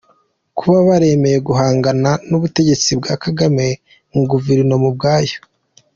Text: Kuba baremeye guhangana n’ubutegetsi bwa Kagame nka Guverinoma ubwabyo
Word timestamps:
Kuba 0.57 0.77
baremeye 0.87 1.37
guhangana 1.47 2.11
n’ubutegetsi 2.29 2.89
bwa 2.99 3.13
Kagame 3.23 3.65
nka 4.09 4.23
Guverinoma 4.31 4.85
ubwabyo 4.91 5.39